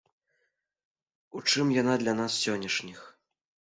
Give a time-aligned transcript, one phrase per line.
[1.41, 3.09] У чым яна для нас сённяшніх?